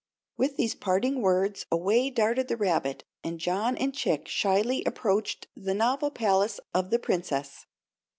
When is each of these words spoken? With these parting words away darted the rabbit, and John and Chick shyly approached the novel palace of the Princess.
With 0.35 0.57
these 0.57 0.73
parting 0.73 1.21
words 1.21 1.67
away 1.71 2.09
darted 2.09 2.47
the 2.47 2.57
rabbit, 2.57 3.03
and 3.23 3.39
John 3.39 3.77
and 3.77 3.93
Chick 3.93 4.27
shyly 4.27 4.83
approached 4.83 5.45
the 5.55 5.75
novel 5.75 6.09
palace 6.09 6.59
of 6.73 6.89
the 6.89 6.97
Princess. 6.97 7.67